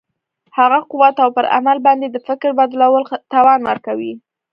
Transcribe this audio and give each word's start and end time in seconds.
هغه 0.57 0.79
قوت 0.91 1.15
او 1.23 1.29
پر 1.37 1.45
عمل 1.55 1.77
باندې 1.85 2.07
د 2.09 2.17
فکر 2.27 2.49
بدلولو 2.59 3.07
توان 3.33 3.59
ورکوي. 3.69 4.13